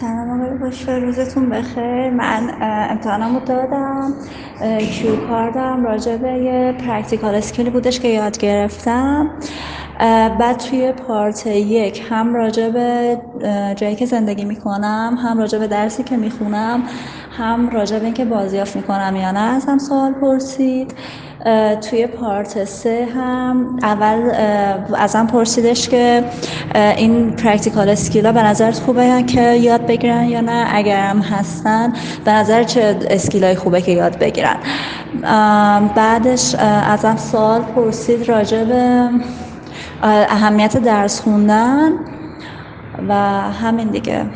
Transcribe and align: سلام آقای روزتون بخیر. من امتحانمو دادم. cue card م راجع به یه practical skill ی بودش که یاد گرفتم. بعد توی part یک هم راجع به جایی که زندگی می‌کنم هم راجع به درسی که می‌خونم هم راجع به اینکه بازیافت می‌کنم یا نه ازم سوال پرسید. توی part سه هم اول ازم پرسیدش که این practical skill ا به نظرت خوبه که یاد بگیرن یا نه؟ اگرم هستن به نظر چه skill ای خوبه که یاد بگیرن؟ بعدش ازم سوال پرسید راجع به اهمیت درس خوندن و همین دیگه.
سلام 0.00 0.42
آقای 0.42 1.00
روزتون 1.00 1.50
بخیر. 1.50 2.10
من 2.10 2.50
امتحانمو 2.90 3.40
دادم. 3.40 4.14
cue 4.92 5.16
card 5.16 5.70
م 5.70 5.84
راجع 5.84 6.16
به 6.16 6.28
یه 6.28 6.72
practical 6.86 7.34
skill 7.34 7.64
ی 7.64 7.70
بودش 7.70 8.00
که 8.00 8.08
یاد 8.08 8.38
گرفتم. 8.38 9.30
بعد 10.38 10.56
توی 10.56 10.92
part 10.92 11.46
یک 11.46 12.02
هم 12.10 12.34
راجع 12.34 12.68
به 12.68 13.18
جایی 13.76 13.96
که 13.96 14.06
زندگی 14.06 14.44
می‌کنم 14.44 15.18
هم 15.22 15.38
راجع 15.38 15.58
به 15.58 15.66
درسی 15.66 16.02
که 16.02 16.16
می‌خونم 16.16 16.82
هم 17.38 17.70
راجع 17.70 17.98
به 17.98 18.04
اینکه 18.04 18.24
بازیافت 18.24 18.76
می‌کنم 18.76 19.16
یا 19.16 19.30
نه 19.30 19.40
ازم 19.40 19.78
سوال 19.78 20.12
پرسید. 20.12 20.94
توی 21.90 22.06
part 22.06 22.64
سه 22.64 23.08
هم 23.16 23.76
اول 23.82 24.30
ازم 24.98 25.26
پرسیدش 25.26 25.88
که 25.88 26.24
این 26.96 27.30
practical 27.30 27.88
skill 27.88 28.25
ا 28.25 28.32
به 28.32 28.42
نظرت 28.42 28.78
خوبه 28.78 29.22
که 29.22 29.52
یاد 29.52 29.86
بگیرن 29.86 30.24
یا 30.24 30.40
نه؟ 30.40 30.66
اگرم 30.72 31.20
هستن 31.20 31.92
به 32.24 32.32
نظر 32.32 32.62
چه 32.62 32.96
skill 33.10 33.47
ای 33.47 33.54
خوبه 33.54 33.82
که 33.82 33.92
یاد 33.92 34.18
بگیرن؟ 34.18 34.56
بعدش 35.94 36.54
ازم 36.88 37.16
سوال 37.16 37.60
پرسید 37.62 38.28
راجع 38.28 38.64
به 38.64 39.08
اهمیت 40.02 40.76
درس 40.76 41.20
خوندن 41.20 41.92
و 43.08 43.14
همین 43.52 43.90
دیگه. 43.90 44.30